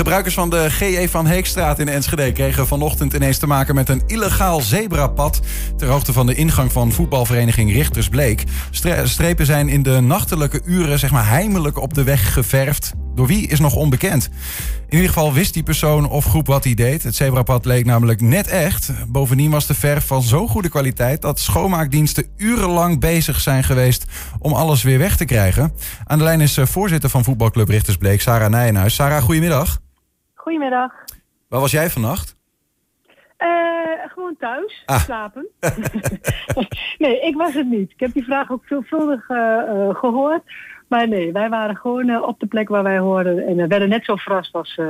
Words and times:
Gebruikers 0.00 0.34
van 0.34 0.50
de 0.50 0.70
GE 0.70 1.06
van 1.10 1.26
Heekstraat 1.26 1.78
in 1.78 1.88
Enschede 1.88 2.32
kregen 2.32 2.66
vanochtend 2.66 3.14
ineens 3.14 3.38
te 3.38 3.46
maken 3.46 3.74
met 3.74 3.88
een 3.88 4.02
illegaal 4.06 4.60
zebrapad 4.60 5.40
ter 5.76 5.88
hoogte 5.88 6.12
van 6.12 6.26
de 6.26 6.34
ingang 6.34 6.72
van 6.72 6.92
voetbalvereniging 6.92 7.72
Richters 7.72 8.08
Bleek. 8.08 8.44
Strepen 9.04 9.46
zijn 9.46 9.68
in 9.68 9.82
de 9.82 10.00
nachtelijke 10.00 10.60
uren 10.64 10.98
zeg 10.98 11.10
maar 11.10 11.28
heimelijk 11.28 11.78
op 11.78 11.94
de 11.94 12.02
weg 12.02 12.32
geverfd. 12.32 12.92
Door 13.14 13.26
wie 13.26 13.48
is 13.48 13.60
nog 13.60 13.74
onbekend. 13.74 14.28
In 14.88 14.96
ieder 14.96 15.08
geval 15.08 15.32
wist 15.32 15.54
die 15.54 15.62
persoon 15.62 16.08
of 16.08 16.24
groep 16.24 16.46
wat 16.46 16.64
hij 16.64 16.74
deed. 16.74 17.02
Het 17.02 17.14
zebrapad 17.14 17.64
leek 17.64 17.84
namelijk 17.84 18.20
net 18.20 18.48
echt. 18.48 18.90
Bovendien 19.08 19.50
was 19.50 19.66
de 19.66 19.74
verf 19.74 20.06
van 20.06 20.22
zo'n 20.22 20.48
goede 20.48 20.68
kwaliteit 20.68 21.22
dat 21.22 21.40
schoonmaakdiensten 21.40 22.26
urenlang 22.36 23.00
bezig 23.00 23.40
zijn 23.40 23.64
geweest 23.64 24.04
om 24.38 24.52
alles 24.52 24.82
weer 24.82 24.98
weg 24.98 25.16
te 25.16 25.24
krijgen. 25.24 25.72
Aan 26.04 26.18
de 26.18 26.24
lijn 26.24 26.40
is 26.40 26.56
eh, 26.56 26.66
voorzitter 26.66 27.10
van 27.10 27.24
voetbalclub 27.24 27.68
Richters 27.68 27.96
Bleek, 27.96 28.20
Sarah 28.20 28.50
Nijenhuis. 28.50 28.94
Sarah, 28.94 29.22
goedemiddag. 29.22 29.80
Goedemiddag. 30.40 30.92
Waar 31.48 31.60
was 31.60 31.70
jij 31.70 31.90
vannacht? 31.90 32.36
Uh, 33.38 34.12
gewoon 34.12 34.36
thuis, 34.38 34.82
ah. 34.86 34.98
slapen. 34.98 35.46
nee, 36.98 37.20
ik 37.20 37.34
was 37.36 37.54
het 37.54 37.66
niet. 37.66 37.90
Ik 37.90 38.00
heb 38.00 38.12
die 38.12 38.24
vraag 38.24 38.50
ook 38.50 38.64
veelvuldig 38.64 39.28
uh, 39.28 39.94
gehoord. 39.94 40.42
Maar 40.88 41.08
nee, 41.08 41.32
wij 41.32 41.48
waren 41.48 41.76
gewoon 41.76 42.24
op 42.24 42.40
de 42.40 42.46
plek 42.46 42.68
waar 42.68 42.82
wij 42.82 42.98
hoorden. 42.98 43.46
En 43.46 43.68
werden 43.68 43.88
net 43.88 44.04
zo 44.04 44.16
verrast 44.16 44.54
als, 44.54 44.80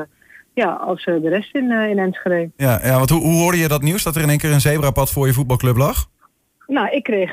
ja, 0.55 0.73
als 0.73 1.05
de 1.05 1.29
rest 1.29 1.55
in, 1.55 1.71
in 1.71 1.99
Enschede. 1.99 2.51
Ja, 2.57 2.81
ja 2.83 2.97
want 2.97 3.11
hoe, 3.11 3.21
hoe 3.21 3.41
hoorde 3.41 3.59
je 3.59 3.69
dat 3.69 3.83
nieuws 3.83 4.03
dat 4.03 4.17
er 4.17 4.23
in 4.23 4.29
één 4.29 4.39
keer 4.39 4.53
een 4.53 4.61
zebrapad 4.61 5.11
voor 5.11 5.27
je 5.27 5.33
voetbalclub 5.33 5.77
lag? 5.77 6.09
Nou, 6.67 6.89
ik 6.89 7.03
kreeg 7.03 7.33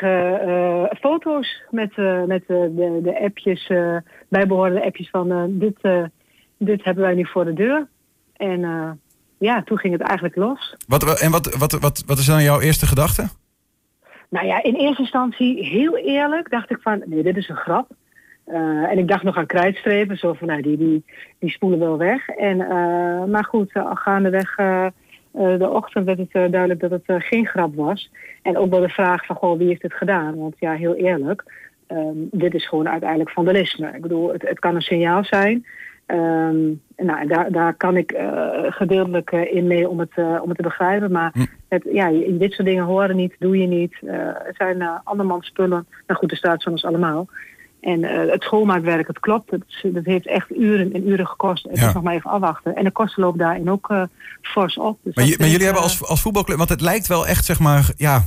foto's 0.99 1.61
met, 1.69 1.95
met 2.27 2.43
de, 2.47 2.99
de 3.03 3.19
appjes, 3.19 3.71
bijbehorende 4.29 4.85
appjes 4.85 5.09
van 5.09 5.57
dit, 5.59 5.77
dit 6.57 6.83
hebben 6.83 7.03
wij 7.03 7.13
nu 7.13 7.25
voor 7.25 7.45
de 7.45 7.53
deur. 7.53 7.87
En 8.37 8.59
uh, 8.59 8.91
ja, 9.37 9.63
toen 9.63 9.77
ging 9.77 9.93
het 9.93 10.01
eigenlijk 10.01 10.35
los. 10.35 10.75
Wat, 10.87 11.21
en 11.21 11.31
wat, 11.31 11.55
wat, 11.55 11.71
wat, 11.71 12.03
wat 12.05 12.17
is 12.17 12.25
dan 12.25 12.43
jouw 12.43 12.59
eerste 12.59 12.85
gedachte? 12.85 13.27
Nou 14.29 14.45
ja, 14.45 14.63
in 14.63 14.75
eerste 14.75 15.01
instantie, 15.01 15.65
heel 15.65 15.97
eerlijk, 15.97 16.49
dacht 16.49 16.69
ik 16.69 16.79
van, 16.81 17.03
nee, 17.05 17.23
dit 17.23 17.37
is 17.37 17.49
een 17.49 17.55
grap. 17.55 17.91
Uh, 18.47 18.91
en 18.91 18.97
ik 18.97 19.07
dacht 19.07 19.23
nog 19.23 19.37
aan 19.37 19.45
krijtstrepen, 19.45 20.17
zo 20.17 20.33
van, 20.33 20.47
nou, 20.47 20.61
die, 20.61 20.77
die, 20.77 21.05
die 21.39 21.49
spoelen 21.49 21.79
wel 21.79 21.97
weg. 21.97 22.27
En, 22.27 22.59
uh, 22.59 23.23
maar 23.23 23.45
goed, 23.45 23.75
uh, 23.75 23.91
gaandeweg 23.93 24.55
de 25.31 25.69
ochtend 25.69 26.05
werd 26.05 26.17
het 26.17 26.31
duidelijk 26.31 26.79
dat 26.79 26.91
het 26.91 27.03
geen 27.05 27.47
grap 27.47 27.75
was. 27.75 28.11
En 28.41 28.57
ook 28.57 28.69
wel 28.69 28.79
de 28.79 28.89
vraag 28.89 29.25
van, 29.25 29.35
goh, 29.35 29.57
wie 29.57 29.67
heeft 29.67 29.81
het 29.81 29.93
gedaan? 29.93 30.35
Want 30.35 30.55
ja, 30.59 30.73
heel 30.73 30.95
eerlijk, 30.95 31.43
um, 31.87 32.27
dit 32.31 32.53
is 32.53 32.67
gewoon 32.67 32.89
uiteindelijk 32.89 33.29
vandalisme. 33.29 33.91
Ik 33.95 34.01
bedoel, 34.01 34.31
het, 34.31 34.41
het 34.41 34.59
kan 34.59 34.75
een 34.75 34.81
signaal 34.81 35.23
zijn. 35.23 35.65
Um, 36.07 36.81
nou, 36.95 37.27
daar, 37.27 37.51
daar 37.51 37.73
kan 37.73 37.97
ik 37.97 38.11
uh, 38.11 38.49
gedeeltelijk 38.69 39.31
uh, 39.31 39.55
in 39.55 39.67
mee 39.67 39.89
om 39.89 39.99
het, 39.99 40.11
uh, 40.15 40.39
om 40.41 40.47
het 40.47 40.57
te 40.57 40.63
begrijpen. 40.63 41.11
Maar 41.11 41.31
hm. 41.33 41.45
het, 41.67 41.87
ja, 41.91 42.09
dit 42.31 42.53
soort 42.53 42.67
dingen 42.67 42.83
horen 42.83 43.15
niet, 43.15 43.35
doe 43.39 43.57
je 43.57 43.67
niet. 43.67 43.97
het 44.43 44.55
zijn 44.55 44.81
andermans 45.03 45.47
spullen. 45.47 45.87
Nou 46.07 46.19
goed, 46.19 46.29
de 46.29 46.35
staat 46.35 46.63
van 46.63 46.71
ons 46.71 46.85
allemaal. 46.85 47.27
En 47.81 48.03
het 48.03 48.43
schoonmaakwerk, 48.43 49.07
het 49.07 49.19
klopt. 49.19 49.51
Het, 49.51 49.63
dat 49.83 50.05
heeft 50.05 50.27
echt 50.27 50.55
uren 50.55 50.93
en 50.93 51.09
uren 51.09 51.27
gekost. 51.27 51.63
Het 51.63 51.79
ja. 51.79 51.87
is 51.87 51.93
nog 51.93 52.03
maar 52.03 52.13
even 52.13 52.29
afwachten. 52.29 52.75
En 52.75 52.83
de 52.83 52.91
kosten 52.91 53.23
lopen 53.23 53.39
daarin 53.39 53.69
ook 53.69 54.07
fors 54.41 54.77
op. 54.77 54.99
Dus 55.03 55.15
maar, 55.15 55.25
maar 55.37 55.47
jullie 55.47 55.65
hebben 55.65 55.83
als, 55.83 56.03
als 56.03 56.21
voetbalclub... 56.21 56.57
Want 56.57 56.69
het 56.69 56.81
lijkt 56.81 57.07
wel 57.07 57.27
echt, 57.27 57.45
zeg 57.45 57.59
maar... 57.59 57.89
Ja, 57.95 58.23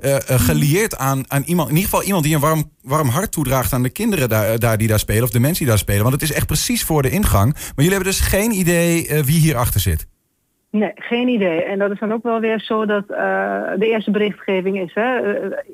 uh, 0.00 0.16
gelieerd 0.26 0.96
aan, 0.96 1.24
aan 1.28 1.42
iemand, 1.42 1.68
in 1.68 1.74
ieder 1.74 1.90
geval 1.90 2.06
iemand 2.06 2.24
die 2.24 2.34
een 2.34 2.40
warm, 2.40 2.70
warm 2.82 3.08
hart 3.08 3.32
toedraagt 3.32 3.72
aan 3.72 3.82
de 3.82 3.90
kinderen 3.90 4.28
daar, 4.28 4.58
daar 4.58 4.78
die 4.78 4.88
daar 4.88 4.98
spelen, 4.98 5.22
of 5.22 5.30
de 5.30 5.40
mensen 5.40 5.58
die 5.58 5.68
daar 5.68 5.78
spelen. 5.78 6.02
Want 6.02 6.14
het 6.14 6.22
is 6.22 6.32
echt 6.32 6.46
precies 6.46 6.84
voor 6.84 7.02
de 7.02 7.10
ingang. 7.10 7.52
Maar 7.52 7.72
jullie 7.76 7.92
hebben 7.92 8.08
dus 8.08 8.20
geen 8.20 8.50
idee 8.50 9.22
wie 9.24 9.40
hierachter 9.40 9.80
zit. 9.80 10.06
Nee, 10.70 10.92
geen 10.94 11.28
idee. 11.28 11.62
En 11.62 11.78
dat 11.78 11.90
is 11.90 11.98
dan 11.98 12.12
ook 12.12 12.22
wel 12.22 12.40
weer 12.40 12.60
zo 12.60 12.86
dat 12.86 13.08
de 13.08 13.86
eerste 13.86 14.10
berichtgeving 14.10 14.80
is, 14.80 14.94
hè, 14.94 15.20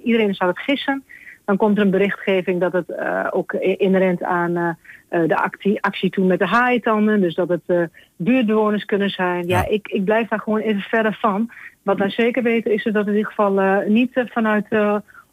iedereen 0.04 0.34
zou 0.34 0.50
het 0.50 0.58
gissen. 0.58 1.04
Dan 1.50 1.58
komt 1.58 1.78
er 1.78 1.84
een 1.84 1.90
berichtgeving 1.90 2.60
dat 2.60 2.72
het 2.72 2.88
uh, 2.88 3.26
ook 3.30 3.52
inherent 3.52 4.22
aan 4.22 4.56
uh, 4.56 5.28
de 5.28 5.36
actie, 5.36 5.82
actie 5.82 6.10
toen 6.10 6.26
met 6.26 6.38
de 6.38 6.46
haaientanden. 6.46 7.20
Dus 7.20 7.34
dat 7.34 7.48
het 7.48 7.62
uh, 7.66 7.82
buurtbewoners 8.16 8.84
kunnen 8.84 9.10
zijn. 9.10 9.46
Ja, 9.46 9.58
ja, 9.58 9.68
ik, 9.68 9.88
ik 9.88 10.04
blijf 10.04 10.28
daar 10.28 10.40
gewoon 10.40 10.60
even 10.60 10.80
verder 10.80 11.18
van. 11.20 11.50
Wat 11.82 11.98
wij 11.98 12.10
zeker 12.10 12.42
weten 12.42 12.72
is 12.72 12.82
dat 12.82 12.94
het 12.94 13.06
in 13.06 13.12
ieder 13.12 13.32
geval 13.32 13.82
niet 13.86 14.24
vanuit 14.24 14.66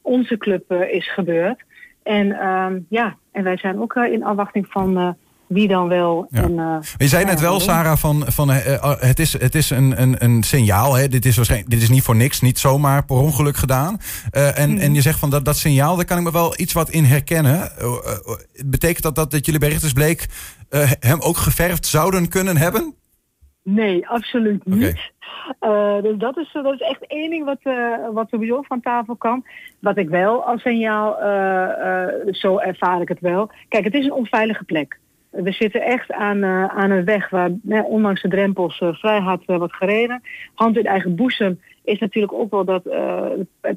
onze 0.01 0.37
club 0.37 0.71
is 0.71 1.13
gebeurd. 1.13 1.63
En 2.03 2.31
ehm, 2.31 2.79
ja, 2.89 3.15
en 3.31 3.43
wij 3.43 3.57
zijn 3.57 3.81
ook 3.81 3.95
in 3.95 4.23
afwachting 4.23 4.67
van 4.69 5.15
wie 5.47 5.67
dan 5.67 5.87
wel. 5.87 6.27
Ja. 6.29 6.43
En, 6.43 6.81
je 6.97 7.07
zei 7.07 7.25
net 7.25 7.39
wel, 7.39 7.59
Sarah, 7.59 7.97
van, 7.97 8.23
van 8.27 8.49
uh, 8.49 8.55
het 8.99 9.19
is, 9.19 9.39
het 9.39 9.55
is 9.55 9.69
een, 9.69 10.01
een, 10.01 10.23
een 10.23 10.43
signaal. 10.43 10.95
Hè? 10.95 11.07
Dit, 11.07 11.25
is 11.25 11.35
waarschijnlijk, 11.35 11.71
dit 11.71 11.81
is 11.81 11.89
niet 11.89 12.03
voor 12.03 12.15
niks, 12.15 12.41
niet 12.41 12.59
zomaar 12.59 13.05
per 13.05 13.15
ongeluk 13.15 13.55
gedaan. 13.55 13.97
Uh, 14.31 14.59
en, 14.59 14.69
mm. 14.69 14.77
en 14.77 14.93
je 14.93 15.01
zegt 15.01 15.19
van 15.19 15.29
dat, 15.29 15.45
dat 15.45 15.57
signaal, 15.57 15.95
daar 15.95 16.05
kan 16.05 16.17
ik 16.17 16.23
me 16.23 16.31
wel 16.31 16.59
iets 16.59 16.73
wat 16.73 16.89
in 16.89 17.03
herkennen. 17.03 17.71
betekent 18.65 19.03
dat, 19.03 19.15
dat 19.15 19.31
dat 19.31 19.45
jullie 19.45 19.59
bij 19.59 19.69
Richtersbleek 19.69 20.25
hem 20.99 21.21
ook 21.21 21.37
geverfd 21.37 21.85
zouden 21.85 22.29
kunnen 22.29 22.57
hebben? 22.57 22.95
Nee, 23.63 24.07
absoluut 24.07 24.65
niet. 24.65 24.97
Okay. 25.59 26.01
Dus 26.01 26.17
dat 26.17 26.37
is, 26.37 26.49
dat 26.53 26.73
is 26.73 26.81
echt 26.81 27.07
één 27.07 27.29
ding 27.29 27.45
wat, 27.45 27.59
wat 28.13 28.29
sowieso 28.29 28.61
van 28.61 28.81
tafel 28.81 29.15
kan. 29.15 29.45
Wat 29.79 29.97
ik 29.97 30.09
wel 30.09 30.43
als 30.43 30.61
signaal, 30.61 31.15
zo 32.31 32.57
ervaar 32.57 33.01
ik 33.01 33.07
het 33.07 33.19
wel. 33.19 33.51
Kijk, 33.67 33.83
het 33.83 33.93
is 33.93 34.05
een 34.05 34.11
onveilige 34.13 34.63
plek. 34.63 34.99
We 35.43 35.51
zitten 35.51 35.81
echt 35.81 36.11
aan, 36.11 36.37
uh, 36.37 36.65
aan 36.65 36.91
een 36.91 37.05
weg 37.05 37.29
waar 37.29 37.51
ondanks 37.83 38.21
de 38.21 38.27
drempels 38.27 38.79
uh, 38.79 38.93
vrij 38.93 39.19
hard 39.19 39.43
uh, 39.47 39.57
wordt 39.57 39.75
gereden. 39.75 40.21
Hand 40.53 40.77
in 40.77 40.85
eigen 40.85 41.15
boezem 41.15 41.59
is 41.83 41.99
natuurlijk 41.99 42.33
ook 42.33 42.51
wel 42.51 42.65
dat 42.65 42.83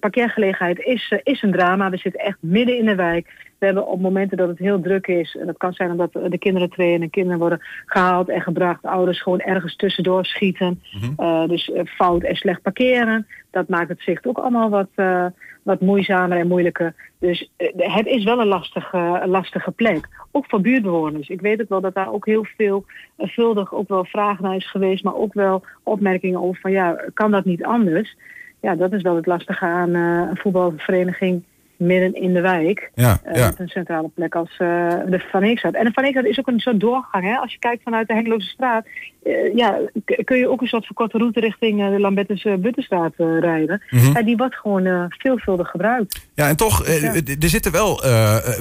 parkeergelegenheid 0.01 0.79
is, 0.79 1.15
is 1.23 1.43
een 1.43 1.53
drama. 1.53 1.91
We 1.91 1.97
zitten 1.97 2.21
echt 2.21 2.39
midden 2.41 2.79
in 2.79 2.85
de 2.85 2.95
wijk. 2.95 3.50
We 3.61 3.67
hebben 3.67 3.87
op 3.87 4.01
momenten 4.01 4.37
dat 4.37 4.49
het 4.49 4.59
heel 4.59 4.81
druk 4.81 5.07
is, 5.07 5.37
en 5.41 5.47
dat 5.47 5.57
kan 5.57 5.73
zijn 5.73 5.91
omdat 5.91 6.13
de 6.13 6.39
kinderen 6.39 6.71
trainen 6.71 7.03
en 7.03 7.11
kinderen 7.11 7.39
worden 7.39 7.61
gehaald 7.87 8.29
en 8.29 8.41
gebracht, 8.41 8.85
ouders 8.85 9.23
gewoon 9.23 9.41
ergens 9.41 9.77
tussendoor 9.77 10.25
schieten. 10.25 10.83
Mm 10.93 11.15
-hmm. 11.17 11.49
dus 11.49 11.71
fout 11.85 12.23
en 12.23 12.37
slecht 12.37 12.63
parkeren. 12.63 13.27
Dat 13.51 13.69
maakt 13.69 13.89
het 13.89 14.01
zicht 14.01 14.27
ook 14.27 14.39
allemaal 14.39 14.71
wat, 14.71 14.89
wat 15.63 15.81
moeizamer 15.81 16.39
en 16.39 16.49
moeilijker. 16.49 16.95
Dus 17.19 17.51
het 17.77 18.07
is 18.07 18.25
wel 18.25 18.41
een 18.41 18.47
lastige, 18.47 19.23
lastige 19.27 19.71
plek 19.71 20.09
ook 20.31 20.45
voor 20.49 20.61
buurtbewoners. 20.61 21.29
Ik 21.29 21.41
weet 21.41 21.59
het 21.59 21.69
wel 21.69 21.81
dat 21.81 21.95
daar 21.95 22.13
ook 22.13 22.27
heel 22.27 22.47
veel 22.57 22.85
vuldig 23.19 23.75
ook 23.75 23.89
wel 23.89 24.05
vragen 24.05 24.45
naar 24.45 24.57
is 24.57 24.71
geweest, 24.71 25.05
maar 25.05 25.17
ook 25.17 25.35
wel 25.35 25.65
opmerkingen 25.83 26.43
over 26.43 26.61
van 26.61 26.71
ja, 26.71 27.05
kan 27.15 27.31
dat 27.31 27.45
niet 27.45 27.65
anders? 27.65 28.17
Ja, 28.61 28.75
dat 28.75 28.93
is 28.93 29.03
wel 29.03 29.17
het 29.17 29.27
lastige 29.27 29.65
aan 29.65 29.95
een 29.95 30.37
voetbalvereniging 30.37 31.43
midden 31.81 32.15
in 32.15 32.33
de 32.33 32.41
wijk. 32.41 32.91
Ja, 32.95 33.21
uh, 33.27 33.33
Met 33.33 33.59
een 33.59 33.69
centrale 33.69 34.11
plek 34.15 34.35
als 34.35 34.51
uh, 34.51 34.89
de 35.07 35.25
Van 35.31 35.43
Eekstraat. 35.43 35.75
En 35.75 35.85
de 35.85 35.93
Van 35.93 36.05
Eekstraat 36.05 36.25
is 36.25 36.39
ook 36.39 36.47
een 36.47 36.61
soort 36.61 36.81
doorgang. 36.81 37.25
Hè? 37.25 37.37
Als 37.37 37.53
je 37.53 37.59
kijkt 37.59 37.83
vanuit 37.83 38.09
de 38.09 38.15
Hengeloze 38.15 38.47
straat... 38.47 38.87
Uh, 39.25 39.55
ja, 39.55 39.79
kun 40.25 40.39
je 40.39 40.49
ook 40.49 40.61
een 40.61 40.67
soort 40.67 40.87
verkorte 40.87 41.19
route 41.19 41.41
richting 41.41 41.91
de 41.91 42.01
Lambertus 42.01 42.43
Buttenstraat 42.43 43.13
rijden. 43.17 43.83
Mm 43.91 44.01
-hmm. 44.01 44.17
En 44.17 44.25
die 44.25 44.37
wordt 44.37 44.55
gewoon 44.55 45.07
veelvuldig 45.09 45.69
gebruikt. 45.69 46.29
Ja, 46.35 46.49
en 46.49 46.57
toch, 46.57 46.87
ja. 46.87 47.15
er 47.41 47.49
zitten 47.49 47.73
wel 47.73 48.03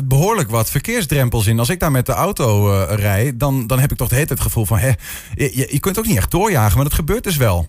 behoorlijk 0.04 0.50
wat 0.50 0.70
verkeersdrempels 0.72 1.48
in. 1.48 1.60
Als 1.60 1.70
ik 1.70 1.80
daar 1.80 1.92
met 1.92 2.06
de 2.06 2.12
auto 2.12 2.70
rij, 2.90 3.32
dan, 3.36 3.68
dan 3.68 3.80
heb 3.80 3.92
ik 3.92 3.98
toch 3.98 4.10
het 4.10 4.18
hele 4.18 4.30
het 4.30 4.40
gevoel 4.40 4.66
van... 4.66 4.78
Hè, 4.78 4.92
je, 5.34 5.68
je 5.70 5.80
kunt 5.80 6.00
ook 6.00 6.06
niet 6.06 6.18
echt 6.18 6.32
doorjagen, 6.32 6.76
maar 6.76 6.86
dat 6.86 6.94
gebeurt 6.94 7.24
dus 7.24 7.38
wel. 7.38 7.68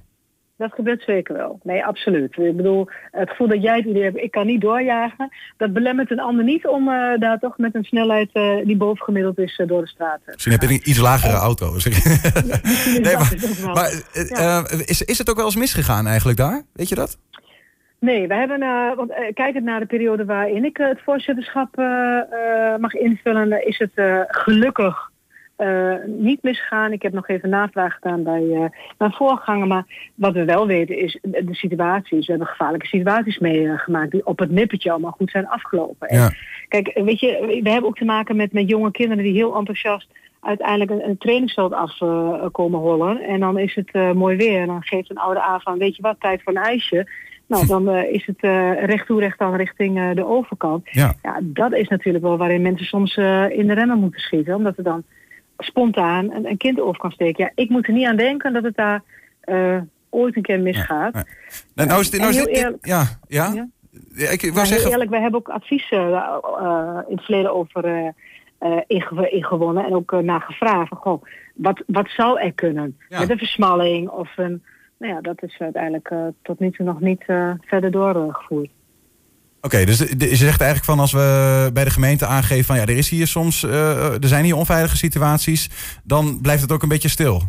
Dat 0.61 0.73
gebeurt 0.73 1.03
zeker 1.03 1.37
wel. 1.37 1.61
Nee, 1.63 1.85
absoluut. 1.85 2.37
Ik 2.37 2.57
bedoel, 2.57 2.89
het 3.11 3.31
gevoel 3.31 3.49
dat 3.49 3.63
jij 3.63 3.77
het 3.77 3.87
idee 3.87 4.03
hebt, 4.03 4.17
ik 4.17 4.31
kan 4.31 4.47
niet 4.47 4.61
doorjagen, 4.61 5.29
dat 5.57 5.73
belemmert 5.73 6.11
een 6.11 6.21
ander 6.21 6.45
niet 6.45 6.67
om 6.67 6.89
uh, 6.89 7.19
daar 7.19 7.39
toch 7.39 7.59
met 7.59 7.75
een 7.75 7.85
snelheid 7.85 8.31
uh, 8.33 8.57
die 8.65 8.77
bovengemiddeld 8.77 9.39
is 9.39 9.59
uh, 9.59 9.67
door 9.67 9.81
de 9.81 9.89
straat. 9.89 10.21
Misschien 10.27 10.53
heb 10.53 10.63
je 10.63 10.69
een 10.69 10.91
iets 10.91 10.99
lagere 10.99 11.37
auto. 11.37 11.73
nee, 11.73 13.17
maar, 13.17 13.35
maar 13.75 13.91
ja. 14.29 14.65
is, 14.85 15.03
is 15.03 15.19
het 15.19 15.31
ook 15.31 15.37
wel 15.37 15.45
eens 15.45 15.57
misgegaan 15.57 16.07
eigenlijk 16.07 16.39
daar? 16.39 16.63
Weet 16.73 16.89
je 16.89 16.95
dat? 16.95 17.19
Nee, 17.99 18.29
we 18.29 18.35
hebben, 18.35 18.63
uh, 18.63 18.97
want 18.97 19.11
uh, 19.11 19.17
kijkend 19.35 19.65
naar 19.65 19.81
de 19.81 19.87
periode 19.87 20.25
waarin 20.25 20.65
ik 20.65 20.79
uh, 20.79 20.89
het 20.89 21.01
voorzitterschap 21.05 21.77
mag 22.79 22.95
invullen, 22.95 23.67
is 23.67 23.79
het 23.79 24.27
gelukkig 24.29 25.10
uh, 25.61 25.95
niet 26.07 26.43
misgaan. 26.43 26.93
Ik 26.93 27.03
heb 27.03 27.13
nog 27.13 27.29
even 27.29 27.49
navraag 27.49 27.95
gedaan 27.95 28.23
bij 28.23 28.43
uh, 28.43 28.65
mijn 28.99 29.13
voorganger. 29.13 29.67
Maar 29.67 29.85
wat 30.15 30.33
we 30.33 30.45
wel 30.45 30.67
weten 30.67 30.99
is 30.99 31.19
de, 31.23 31.55
situaties. 31.55 32.27
We 32.27 32.33
hebben 32.33 32.49
gevaarlijke 32.49 32.87
situaties 32.87 33.39
meegemaakt 33.39 34.07
uh, 34.07 34.11
die 34.11 34.27
op 34.27 34.39
het 34.39 34.51
nippertje 34.51 34.91
allemaal 34.91 35.11
goed 35.11 35.31
zijn 35.31 35.49
afgelopen. 35.49 36.15
Ja. 36.15 36.31
Kijk, 36.69 37.01
weet 37.05 37.21
je, 37.21 37.61
we 37.63 37.71
hebben 37.71 37.89
ook 37.89 37.97
te 37.97 38.05
maken 38.05 38.37
met, 38.37 38.53
met 38.53 38.69
jonge 38.69 38.91
kinderen 38.91 39.25
die 39.25 39.35
heel 39.35 39.57
enthousiast 39.57 40.09
uiteindelijk 40.41 40.91
een, 40.91 41.09
een 41.09 41.19
trainingsveld 41.19 41.73
af 41.73 42.01
uh, 42.01 42.45
komen 42.53 42.81
hollen. 42.81 43.21
En 43.21 43.41
dan 43.41 43.59
is 43.59 43.75
het 43.75 43.89
uh, 43.93 44.13
mooi 44.13 44.37
weer. 44.37 44.61
En 44.61 44.67
dan 44.67 44.83
geeft 44.83 45.11
een 45.11 45.19
oude 45.19 45.41
A 45.41 45.59
van, 45.59 45.79
weet 45.79 45.97
je 45.97 46.03
wat, 46.03 46.21
tijd 46.21 46.43
voor 46.43 46.55
een 46.55 46.63
ijsje. 46.63 47.07
Nou, 47.47 47.67
dan 47.67 47.89
uh, 47.89 48.13
is 48.13 48.27
het 48.27 48.41
recht 48.87 49.07
toe, 49.07 49.21
recht 49.21 49.41
aan 49.41 49.57
richting 49.57 50.15
de 50.15 50.27
overkant. 50.27 50.89
Ja. 50.91 51.15
ja. 51.23 51.41
dat 51.43 51.73
is 51.73 51.89
natuurlijk 51.89 52.25
wel 52.25 52.37
waarin 52.37 52.63
mensen 52.63 52.87
soms 52.87 53.17
in 53.49 53.67
de 53.67 53.75
remmen 53.75 53.99
moeten 53.99 54.21
schieten. 54.21 54.55
Omdat 54.55 54.77
er 54.77 54.85
dan 54.85 55.05
spontaan 55.61 56.33
een, 56.33 56.47
een 56.47 56.57
kind 56.57 56.81
over 56.81 57.01
kan 57.01 57.11
steken. 57.11 57.45
Ja, 57.45 57.51
ik 57.55 57.71
moet 57.71 57.87
er 57.87 57.93
niet 57.93 58.07
aan 58.07 58.17
denken 58.17 58.53
dat 58.53 58.63
het 58.63 58.77
daar 58.77 59.03
ooit 60.09 60.37
een 60.37 60.43
keer 60.43 60.61
misgaat. 60.61 61.15
Ja, 61.15 61.25
ja. 61.75 61.85
Nou, 61.85 62.01
is 62.01 62.11
dit, 62.11 62.21
nou 62.21 62.33
is 62.33 62.45
dit, 62.45 62.77
ja, 62.81 63.03
ja. 63.29 63.53
ja? 63.53 63.69
Ik 64.31 64.51
wou 64.55 64.67
zeggen... 64.67 64.91
eerlijk, 64.91 65.11
wij 65.11 65.21
hebben 65.21 65.41
ook 65.41 65.49
advies 65.49 65.91
in 65.91 65.99
het 67.09 67.25
verleden 67.25 67.55
over 67.55 68.15
ingewonnen 69.31 69.85
en 69.85 69.95
ook 69.95 70.23
naar 70.23 70.41
gevraagd. 70.41 70.93
Goh, 70.95 71.23
wat, 71.55 71.83
wat 71.87 72.09
zou 72.09 72.41
er 72.41 72.53
kunnen? 72.53 72.99
Met 73.09 73.31
een 73.31 73.39
versmalling 73.39 74.09
of 74.09 74.37
een... 74.37 74.63
Nou 74.99 75.15
ja, 75.15 75.21
dat 75.21 75.43
is 75.43 75.57
uiteindelijk 75.59 76.15
tot 76.43 76.59
nu 76.59 76.71
toe 76.71 76.87
nog 76.87 77.01
niet 77.01 77.25
verder 77.61 77.91
doorgevoerd. 77.91 78.71
Oké, 79.61 79.85
dus 79.85 79.99
je 79.99 80.37
zegt 80.37 80.61
eigenlijk 80.61 80.85
van 80.85 80.99
als 80.99 81.13
we 81.13 81.71
bij 81.73 81.85
de 81.85 81.91
gemeente 81.91 82.27
aangeven 82.27 82.65
van 82.65 82.77
ja, 82.77 82.83
er 82.83 82.97
is 82.97 83.09
hier 83.09 83.27
soms, 83.27 83.63
er 83.63 84.19
zijn 84.29 84.45
hier 84.45 84.57
onveilige 84.57 84.97
situaties, 84.97 85.71
dan 86.05 86.41
blijft 86.41 86.63
het 86.63 86.73
ook 86.73 86.83
een 86.83 86.89
beetje 86.89 87.09
stil. 87.09 87.43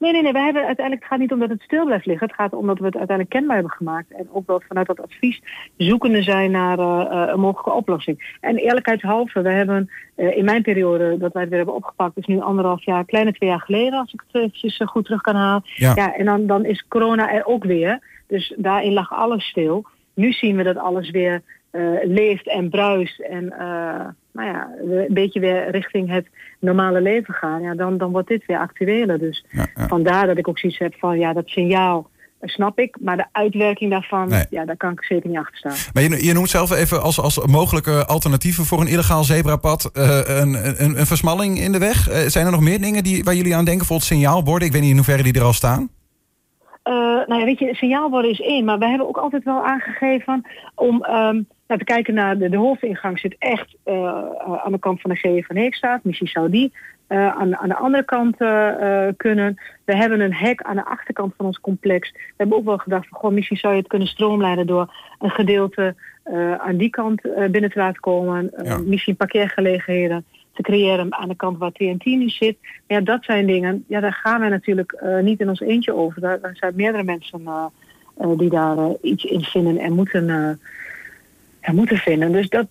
Nee, 0.00 0.12
nee, 0.12 0.22
nee. 0.22 0.32
We 0.32 0.38
hebben 0.38 0.66
uiteindelijk, 0.66 1.02
het 1.02 1.12
gaat 1.12 1.20
niet 1.20 1.32
om 1.32 1.38
dat 1.38 1.48
het 1.48 1.62
stil 1.62 1.84
blijft 1.84 2.06
liggen. 2.06 2.26
Het 2.26 2.36
gaat 2.36 2.52
om 2.52 2.66
dat 2.66 2.78
we 2.78 2.84
het 2.84 2.96
uiteindelijk 2.96 3.36
kenbaar 3.36 3.56
hebben 3.56 3.74
gemaakt. 3.74 4.12
En 4.12 4.28
ook 4.32 4.46
wel 4.46 4.62
vanuit 4.68 4.86
dat 4.86 5.00
advies 5.00 5.42
zoekende 5.76 6.22
zijn 6.22 6.50
naar 6.50 6.78
uh, 6.78 7.32
een 7.32 7.40
mogelijke 7.40 7.72
oplossing. 7.72 8.36
En 8.40 8.56
eerlijkheidshalve, 8.56 9.42
we 9.42 9.50
hebben 9.50 9.90
uh, 10.16 10.36
in 10.36 10.44
mijn 10.44 10.62
periode 10.62 11.18
dat 11.18 11.32
wij 11.32 11.40
het 11.42 11.50
weer 11.50 11.58
hebben 11.58 11.76
opgepakt, 11.76 12.16
is 12.16 12.26
nu 12.26 12.40
anderhalf 12.40 12.84
jaar, 12.84 13.04
kleine 13.04 13.32
twee 13.32 13.48
jaar 13.48 13.60
geleden, 13.60 13.98
als 13.98 14.12
ik 14.12 14.22
het 14.26 14.42
eventjes 14.42 14.82
goed 14.84 15.04
terug 15.04 15.20
kan 15.20 15.34
halen. 15.34 15.62
Ja, 15.64 15.92
ja 15.94 16.14
en 16.14 16.24
dan, 16.24 16.46
dan 16.46 16.64
is 16.64 16.84
corona 16.88 17.32
er 17.32 17.46
ook 17.46 17.64
weer. 17.64 17.98
Dus 18.26 18.54
daarin 18.56 18.92
lag 18.92 19.12
alles 19.12 19.44
stil. 19.44 19.86
Nu 20.20 20.32
zien 20.32 20.56
we 20.56 20.62
dat 20.62 20.76
alles 20.76 21.10
weer 21.10 21.42
uh, 21.72 21.98
leeft 22.02 22.48
en 22.48 22.70
bruist 22.70 23.20
en 23.20 23.44
uh, 23.44 24.06
nou 24.32 24.48
ja, 24.48 24.70
een 24.78 25.14
beetje 25.14 25.40
weer 25.40 25.70
richting 25.70 26.10
het 26.10 26.26
normale 26.58 27.00
leven 27.00 27.34
gaan, 27.34 27.62
ja, 27.62 27.74
dan, 27.74 27.98
dan 27.98 28.12
wordt 28.12 28.28
dit 28.28 28.46
weer 28.46 28.58
actueler. 28.58 29.18
Dus 29.18 29.44
ja, 29.50 29.66
ja. 29.74 29.86
vandaar 29.86 30.26
dat 30.26 30.38
ik 30.38 30.48
ook 30.48 30.58
zoiets 30.58 30.78
heb 30.78 30.94
van 30.98 31.18
ja, 31.18 31.32
dat 31.32 31.48
signaal 31.48 32.10
snap 32.42 32.78
ik, 32.78 32.96
maar 33.00 33.16
de 33.16 33.26
uitwerking 33.32 33.90
daarvan, 33.90 34.28
nee. 34.28 34.44
ja, 34.50 34.64
daar 34.64 34.76
kan 34.76 34.92
ik 34.92 35.04
zeker 35.04 35.28
niet 35.28 35.38
achter 35.38 35.56
staan. 35.56 35.92
Maar 35.92 36.02
je, 36.02 36.24
je 36.24 36.32
noemt 36.32 36.50
zelf 36.50 36.70
even 36.70 37.02
als, 37.02 37.20
als 37.20 37.46
mogelijke 37.46 38.06
alternatieven 38.06 38.64
voor 38.64 38.80
een 38.80 38.86
illegaal 38.86 39.24
zebrapad 39.24 39.90
uh, 39.94 40.20
een, 40.24 40.82
een, 40.82 40.98
een, 40.98 41.06
versmalling 41.06 41.60
in 41.60 41.72
de 41.72 41.78
weg. 41.78 42.10
Uh, 42.10 42.16
zijn 42.16 42.46
er 42.46 42.52
nog 42.52 42.60
meer 42.60 42.80
dingen 42.80 43.04
die, 43.04 43.24
waar 43.24 43.34
jullie 43.34 43.52
aan 43.52 43.64
denken, 43.64 43.86
bijvoorbeeld 43.86 44.08
signaalborden? 44.08 44.66
Ik 44.66 44.72
weet 44.72 44.82
niet 44.82 44.90
in 44.90 44.96
hoeverre 44.96 45.22
die 45.22 45.32
er 45.32 45.42
al 45.42 45.52
staan. 45.52 45.90
Uh, 46.84 46.94
nou 47.26 47.34
ja, 47.34 47.44
weet 47.44 47.58
je, 47.58 47.74
signaalborden 47.74 48.30
is 48.30 48.40
één, 48.40 48.64
maar 48.64 48.78
we 48.78 48.86
hebben 48.86 49.08
ook 49.08 49.16
altijd 49.16 49.44
wel 49.44 49.64
aangegeven 49.64 50.46
om 50.74 50.94
um, 50.94 51.46
nou, 51.66 51.78
te 51.78 51.84
kijken 51.84 52.14
naar 52.14 52.38
de, 52.38 52.48
de 52.48 52.56
hoofdingang 52.56 53.18
zit 53.18 53.36
echt 53.38 53.76
uh, 53.84 54.22
aan 54.64 54.72
de 54.72 54.78
kant 54.78 55.00
van 55.00 55.10
de 55.10 55.16
GE 55.16 55.44
van. 55.46 56.00
Misschien 56.02 56.28
zou 56.28 56.50
die 56.50 56.72
uh, 57.08 57.26
aan, 57.26 57.56
aan, 57.56 57.68
de 57.68 57.76
andere 57.76 58.04
kant 58.04 58.36
kunnen. 59.16 59.60
We 59.84 59.96
hebben 59.96 60.20
een 60.20 60.34
hek 60.34 60.62
aan 60.62 60.76
de 60.76 60.84
achterkant 60.84 61.34
van 61.36 61.46
ons 61.46 61.60
complex. 61.60 62.12
We 62.12 62.34
hebben 62.36 62.56
ook 62.56 62.64
wel 62.64 62.78
gedacht 62.78 63.08
van, 63.08 63.18
goh, 63.18 63.32
misschien 63.32 63.56
zou 63.56 63.72
je 63.72 63.78
het 63.78 63.88
kunnen 63.88 64.08
stroomlijnen 64.08 64.66
door 64.66 64.94
een 65.18 65.30
gedeelte 65.30 65.94
aan 66.58 66.76
die 66.76 66.90
kant 66.90 67.22
binnen 67.50 67.70
te 67.70 67.78
laten 67.78 68.00
komen. 68.00 68.50
Ja. 68.62 68.78
Misschien 68.78 69.16
parkeergelegenheden 69.16 70.24
te 70.62 70.70
creëren 70.70 71.14
aan 71.14 71.28
de 71.28 71.36
kant 71.36 71.58
waar 71.58 71.72
TNT 71.72 72.04
nu 72.04 72.28
zit. 72.28 72.56
Maar 72.60 72.98
ja, 72.98 73.00
dat 73.00 73.24
zijn 73.24 73.46
dingen, 73.46 73.84
ja, 73.88 74.00
daar 74.00 74.18
gaan 74.22 74.40
wij 74.40 74.48
natuurlijk 74.48 75.02
niet 75.22 75.40
in 75.40 75.48
ons 75.48 75.60
eentje 75.60 75.94
over. 75.94 76.20
Daar, 76.20 76.40
daar 76.40 76.56
zijn 76.56 76.72
meerdere 76.76 77.04
mensen 77.04 77.42
die 78.36 78.50
daar 78.50 78.76
iets 79.02 79.24
in 79.24 79.42
vinden 79.42 79.78
en 79.78 79.92
moeten 79.92 80.26
ja, 81.62 81.72
moeten 81.72 81.96
vinden. 81.96 82.32
Dus 82.32 82.48
dat, 82.48 82.66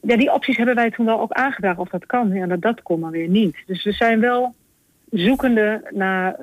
ja. 0.00 0.16
die 0.16 0.32
opties 0.32 0.56
hebben 0.56 0.74
wij 0.74 0.90
toen 0.90 1.06
wel 1.06 1.20
ook 1.20 1.32
aangedragen 1.32 1.80
of 1.80 1.88
dat 1.88 2.06
kan. 2.06 2.32
Ja, 2.32 2.46
dat, 2.46 2.60
dat 2.60 2.82
kon 2.82 3.00
maar 3.00 3.10
weer 3.10 3.28
niet. 3.28 3.56
Dus 3.66 3.84
we 3.84 3.92
zijn 3.92 4.20
wel 4.20 4.54
zoekende 5.10 5.90
naar, 5.90 6.36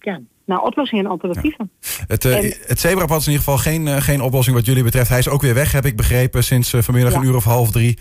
ja, 0.00 0.20
naar 0.44 0.62
oplossingen 0.62 1.04
en 1.04 1.10
alternatieven. 1.10 1.70
Het, 2.06 2.24
uh, 2.24 2.36
en, 2.36 2.54
het 2.66 2.80
zebrapad 2.80 3.20
is 3.20 3.26
in 3.26 3.32
ieder 3.32 3.44
geval 3.44 3.72
geen, 3.72 4.02
geen 4.02 4.20
oplossing 4.20 4.56
wat 4.56 4.66
jullie 4.66 4.82
betreft. 4.82 5.08
Hij 5.08 5.18
is 5.18 5.28
ook 5.28 5.42
weer 5.42 5.54
weg, 5.54 5.72
heb 5.72 5.84
ik 5.84 5.96
begrepen, 5.96 6.44
sinds 6.44 6.74
vanmiddag 6.78 7.14
een 7.14 7.24
uur 7.24 7.36
of 7.36 7.44
half 7.44 7.70
drie. 7.70 7.98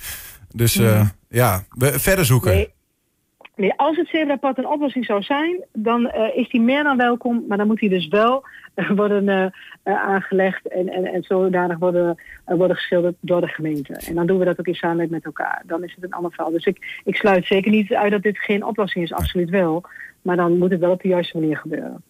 Dus 0.55 0.73
ja, 1.29 1.63
we 1.69 1.99
verder 1.99 2.25
zoeken. 2.25 2.51
Nee. 2.51 2.73
Nee, 3.55 3.73
als 3.75 3.97
het 3.97 4.07
zebrapad 4.07 4.57
een 4.57 4.67
oplossing 4.67 5.05
zou 5.05 5.21
zijn, 5.21 5.63
dan 5.73 6.01
uh, 6.01 6.35
is 6.35 6.49
die 6.49 6.61
meer 6.61 6.83
dan 6.83 6.97
welkom. 6.97 7.45
Maar 7.47 7.57
dan 7.57 7.67
moet 7.67 7.79
hij 7.79 7.89
dus 7.89 8.07
wel 8.07 8.43
uh, 8.75 8.89
worden 8.89 9.53
aangelegd 9.83 10.67
en, 10.67 10.89
en, 10.89 11.05
en 11.05 11.23
zodanig 11.23 11.77
worden, 11.77 12.21
worden 12.45 12.75
geschilderd 12.75 13.15
door 13.19 13.41
de 13.41 13.47
gemeente. 13.47 13.93
En 14.07 14.15
dan 14.15 14.25
doen 14.25 14.39
we 14.39 14.45
dat 14.45 14.59
ook 14.59 14.67
in 14.67 14.73
samenwerking 14.73 15.15
met 15.15 15.25
elkaar. 15.25 15.63
Dan 15.65 15.83
is 15.83 15.93
het 15.95 16.03
een 16.03 16.13
ander 16.13 16.31
verhaal. 16.31 16.51
Dus 16.51 16.65
ik, 16.65 17.01
ik 17.03 17.15
sluit 17.15 17.45
zeker 17.45 17.71
niet 17.71 17.93
uit 17.93 18.11
dat 18.11 18.21
dit 18.21 18.37
geen 18.37 18.65
oplossing 18.65 19.03
is, 19.03 19.13
absoluut 19.13 19.49
wel. 19.49 19.83
Maar 20.21 20.35
dan 20.35 20.57
moet 20.57 20.71
het 20.71 20.79
wel 20.79 20.91
op 20.91 21.01
de 21.01 21.07
juiste 21.07 21.39
manier 21.39 21.57
gebeuren. 21.57 22.03